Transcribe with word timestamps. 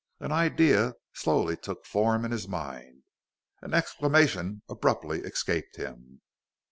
An 0.19 0.31
idea 0.31 0.95
slowly 1.13 1.55
took 1.55 1.85
form 1.85 2.25
in 2.25 2.31
his 2.31 2.47
mind; 2.47 3.03
an 3.61 3.75
exclamation 3.75 4.63
abruptly 4.67 5.19
escaped 5.19 5.75
him. 5.75 6.21